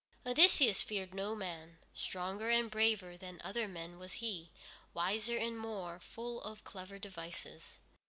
[0.25, 1.77] Odysseus feared no man.
[1.93, 4.49] Stronger and braver than other men was he,
[4.95, 7.77] wiser, and more full of clever devices.